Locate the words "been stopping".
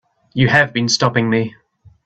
0.73-1.29